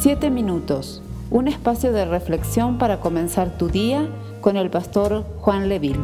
[0.00, 4.08] Siete minutos, un espacio de reflexión para comenzar tu día
[4.40, 5.98] con el pastor Juan Leville.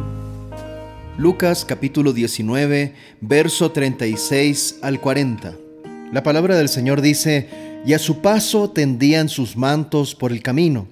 [1.17, 5.53] Lucas capítulo 19, verso 36 al 40.
[6.11, 7.47] La palabra del Señor dice,
[7.85, 10.87] y a su paso tendían sus mantos por el camino.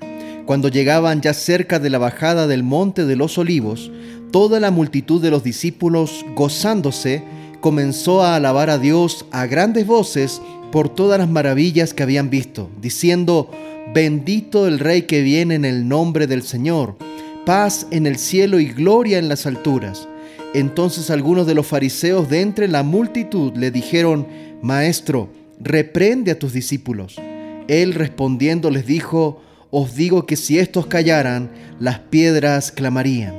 [0.45, 3.91] Cuando llegaban ya cerca de la bajada del monte de los olivos,
[4.31, 7.21] toda la multitud de los discípulos, gozándose,
[7.59, 10.41] comenzó a alabar a Dios a grandes voces
[10.73, 13.51] por todas las maravillas que habían visto, diciendo,
[13.93, 16.97] bendito el Rey que viene en el nombre del Señor,
[17.45, 20.07] paz en el cielo y gloria en las alturas.
[20.55, 24.25] Entonces algunos de los fariseos de entre la multitud le dijeron,
[24.63, 27.21] Maestro, reprende a tus discípulos.
[27.67, 33.35] Él respondiendo les dijo, Os digo que si estos callaran, las piedras clamarían.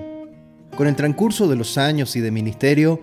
[0.76, 3.00] Con el transcurso de los años y de ministerio,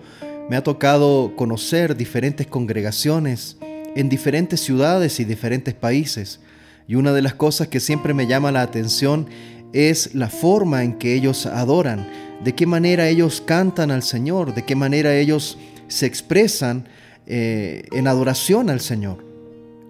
[0.48, 3.58] me ha tocado conocer diferentes congregaciones,
[3.94, 6.40] en diferentes ciudades y diferentes países.
[6.86, 9.28] Y una de las cosas que siempre me llama la atención
[9.72, 12.06] es la forma en que ellos adoran,
[12.44, 16.88] de qué manera ellos cantan al Señor, de qué manera ellos se expresan
[17.26, 19.24] eh, en adoración al Señor.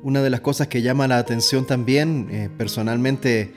[0.02, 3.52] Una de las cosas que llama la atención también, eh, personalmente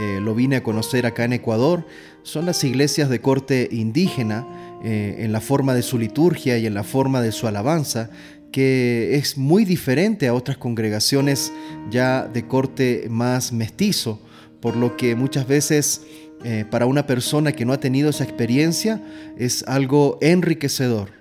[0.00, 1.86] eh, lo vine a conocer acá en Ecuador,
[2.22, 4.46] son las iglesias de corte indígena,
[4.82, 8.08] en la forma de su liturgia y en la forma de su alabanza,
[8.52, 11.52] que es muy diferente a otras congregaciones
[11.90, 14.20] ya de corte más mestizo,
[14.60, 16.02] por lo que muchas veces
[16.42, 19.02] eh, para una persona que no ha tenido esa experiencia
[19.38, 21.20] es algo enriquecedor.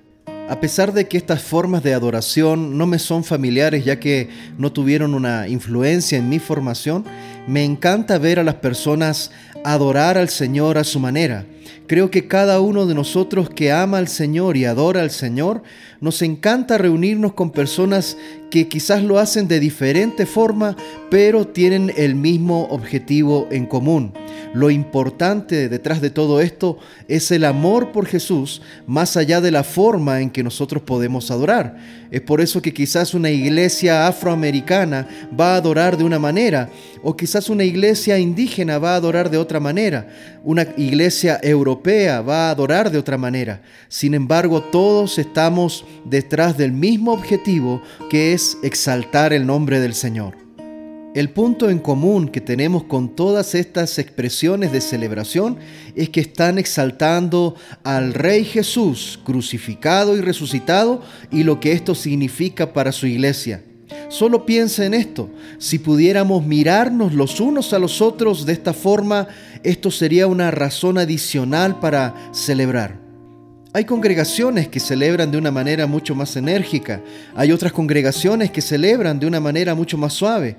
[0.49, 4.71] A pesar de que estas formas de adoración no me son familiares ya que no
[4.71, 7.05] tuvieron una influencia en mi formación,
[7.47, 9.29] me encanta ver a las personas
[9.63, 11.45] adorar al Señor a su manera.
[11.89, 15.63] Creo que cada uno de nosotros que ama al Señor y adora al Señor,
[16.01, 18.15] nos encanta reunirnos con personas
[18.51, 20.77] que quizás lo hacen de diferente forma,
[21.09, 24.13] pero tienen el mismo objetivo en común.
[24.53, 29.63] Lo importante detrás de todo esto es el amor por Jesús, más allá de la
[29.63, 31.77] forma en que nosotros podemos adorar.
[32.11, 35.07] Es por eso que quizás una iglesia afroamericana
[35.39, 36.69] va a adorar de una manera,
[37.03, 40.07] o quizás una iglesia indígena va a adorar de otra manera,
[40.43, 43.61] una iglesia europea va a adorar de otra manera.
[43.87, 50.35] Sin embargo, todos estamos detrás del mismo objetivo que es exaltar el nombre del Señor.
[51.15, 55.57] El punto en común que tenemos con todas estas expresiones de celebración
[55.95, 61.01] es que están exaltando al Rey Jesús crucificado y resucitado
[61.31, 63.63] y lo que esto significa para su iglesia.
[64.09, 69.27] Solo piensa en esto, si pudiéramos mirarnos los unos a los otros de esta forma,
[69.61, 72.99] esto sería una razón adicional para celebrar.
[73.71, 77.03] Hay congregaciones que celebran de una manera mucho más enérgica,
[77.35, 80.57] hay otras congregaciones que celebran de una manera mucho más suave.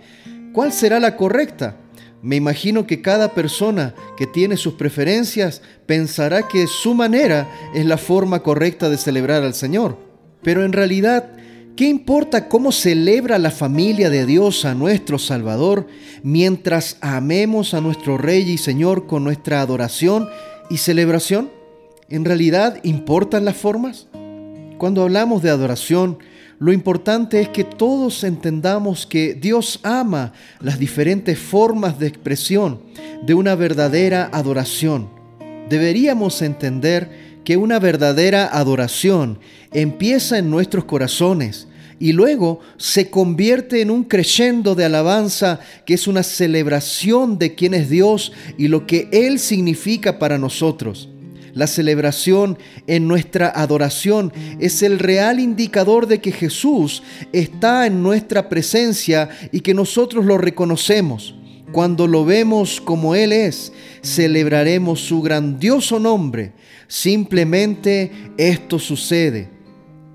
[0.53, 1.77] ¿Cuál será la correcta?
[2.23, 7.99] Me imagino que cada persona que tiene sus preferencias pensará que su manera es la
[7.99, 9.99] forma correcta de celebrar al Señor.
[10.43, 11.31] Pero en realidad,
[11.77, 15.87] ¿qué importa cómo celebra la familia de Dios a nuestro Salvador
[16.23, 20.29] mientras amemos a nuestro Rey y Señor con nuestra adoración
[20.69, 21.51] y celebración?
[22.09, 24.09] ¿En realidad importan las formas?
[24.79, 26.19] Cuando hablamos de adoración,
[26.59, 32.83] lo importante es que todos entendamos que Dios ama las diferentes formas de expresión
[33.25, 35.09] de una verdadera adoración.
[35.71, 39.39] Deberíamos entender que una verdadera adoración
[39.73, 41.69] empieza en nuestros corazones
[41.99, 47.75] y luego se convierte en un creyendo de alabanza que es una celebración de quién
[47.75, 51.11] es Dios y lo que Él significa para nosotros.
[51.53, 57.03] La celebración en nuestra adoración es el real indicador de que Jesús
[57.33, 61.35] está en nuestra presencia y que nosotros lo reconocemos.
[61.73, 63.73] Cuando lo vemos como Él es,
[64.03, 66.53] celebraremos su grandioso nombre.
[66.89, 69.49] Simplemente esto sucede.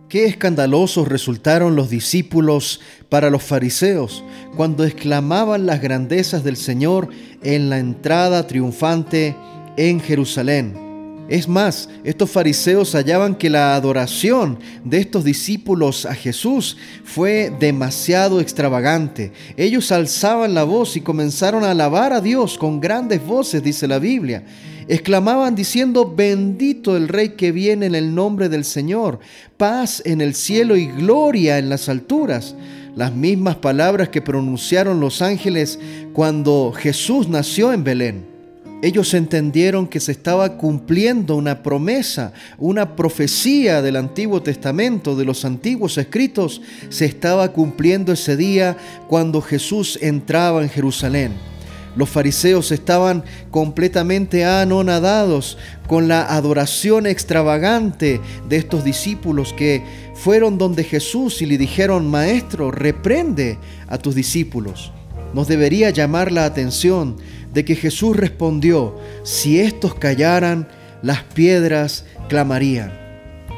[0.09, 4.23] Qué escandalosos resultaron los discípulos para los fariseos
[4.55, 7.09] cuando exclamaban las grandezas del Señor
[7.41, 9.35] en la entrada triunfante
[9.77, 10.84] en Jerusalén.
[11.27, 18.39] Es más, estos fariseos hallaban que la adoración de estos discípulos a Jesús fue demasiado
[18.39, 19.31] extravagante.
[19.57, 23.97] Ellos alzaban la voz y comenzaron a alabar a Dios con grandes voces, dice la
[23.97, 24.43] Biblia.
[24.87, 29.19] Exclamaban diciendo, bendito el Rey que viene en el nombre del Señor,
[29.57, 32.55] paz en el cielo y gloria en las alturas.
[32.95, 35.79] Las mismas palabras que pronunciaron los ángeles
[36.13, 38.34] cuando Jesús nació en Belén.
[38.85, 45.43] Ellos entendieron que se estaba cumpliendo una promesa, una profecía del Antiguo Testamento, de los
[45.43, 48.77] antiguos escritos, se estaba cumpliendo ese día
[49.07, 51.31] cuando Jesús entraba en Jerusalén.
[51.95, 55.57] Los fariseos estaban completamente anonadados
[55.87, 59.81] con la adoración extravagante de estos discípulos que
[60.13, 63.57] fueron donde Jesús y le dijeron, Maestro, reprende
[63.87, 64.91] a tus discípulos.
[65.35, 67.17] Nos debería llamar la atención
[67.53, 70.65] de que Jesús respondió, si estos callaran,
[71.01, 72.93] las piedras clamarían.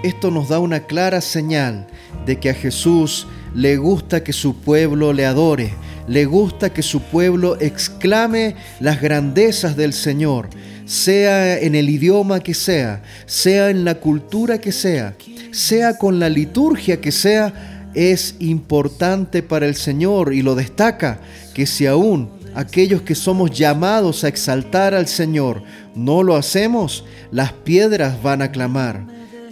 [0.04, 1.86] Esto nos da una clara señal
[2.26, 5.76] de que a Jesús le gusta que su pueblo le adore,
[6.08, 10.50] le gusta que su pueblo exclame las grandezas del Señor,
[10.86, 15.16] sea en el idioma que sea, sea en la cultura que sea,
[15.52, 21.20] sea con la liturgia que sea, es importante para el Señor y lo destaca
[21.56, 25.64] que si aún aquellos que somos llamados a exaltar al Señor,
[25.96, 29.08] no lo hacemos, las piedras van a clamar.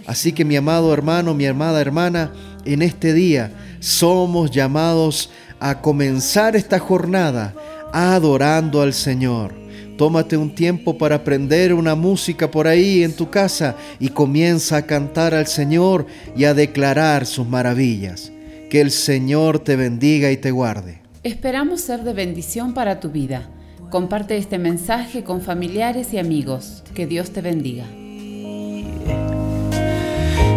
[0.06, 2.34] Así que mi amado hermano, mi amada hermana,
[2.66, 7.56] en este día somos llamados a comenzar esta jornada
[7.94, 9.56] adorando al Señor.
[9.98, 14.86] Tómate un tiempo para aprender una música por ahí en tu casa y comienza a
[14.86, 16.06] cantar al Señor
[16.38, 18.34] y a declarar sus maravillas.
[18.70, 21.02] Que el Señor te bendiga y te guarde.
[21.24, 23.50] Esperamos ser de bendición para tu vida.
[23.90, 26.84] Comparte este mensaje con familiares y amigos.
[26.94, 27.86] Que Dios te bendiga.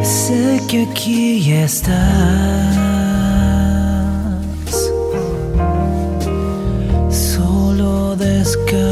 [0.02, 1.94] Sé que aquí estás.
[7.10, 8.87] Solo descansa.